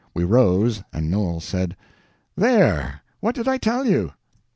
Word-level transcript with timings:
We 0.15 0.23
rose, 0.23 0.81
and 0.91 1.11
Noel 1.11 1.39
said: 1.41 1.77
"There—what 2.35 3.35
did 3.35 3.47
I 3.47 3.59
tell 3.59 3.85
you? 3.85 4.13